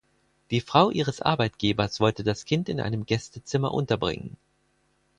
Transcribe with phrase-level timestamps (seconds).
[0.49, 4.35] Die Frau ihres Arbeitgebers wollte das Kind in einem Gästezimmer unterbringen.